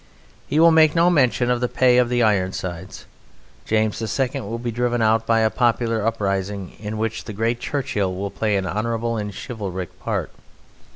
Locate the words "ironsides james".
2.23-4.01